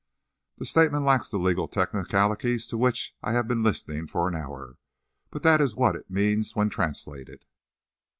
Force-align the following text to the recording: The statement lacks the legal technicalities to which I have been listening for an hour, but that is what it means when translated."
The 0.57 0.65
statement 0.65 1.05
lacks 1.05 1.29
the 1.29 1.37
legal 1.37 1.67
technicalities 1.67 2.65
to 2.69 2.77
which 2.79 3.15
I 3.21 3.33
have 3.33 3.47
been 3.47 3.61
listening 3.61 4.07
for 4.07 4.27
an 4.27 4.33
hour, 4.33 4.79
but 5.29 5.43
that 5.43 5.61
is 5.61 5.75
what 5.75 5.95
it 5.95 6.09
means 6.09 6.55
when 6.55 6.69
translated." 6.71 7.45